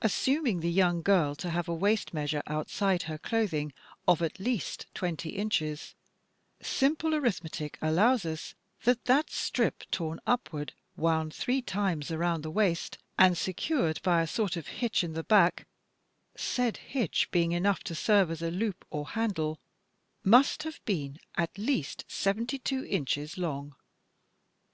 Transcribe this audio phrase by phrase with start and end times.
[0.00, 3.74] Assuming the yoimg girl to have a waist measure, outside her clothing,
[4.08, 5.94] of at least twenty inches,
[6.62, 8.54] simple arithmetic shows us
[8.84, 14.26] that that strip "torn upward," "wound three times around the waist," "and secured by a
[14.26, 15.66] sort of hitch in the back"
[16.34, 19.60] (said "hitch" being enough to serve as a loop or handle),
[20.24, 23.74] must have been at least seventy two inches long.